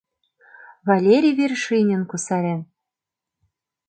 Валерий 0.87 1.35
Вершинин 1.39 2.01
кусарен 2.09 2.61